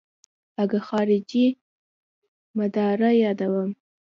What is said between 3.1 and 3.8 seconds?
يادوم.